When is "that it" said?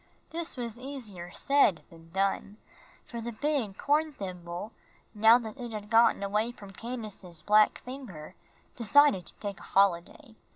5.37-5.71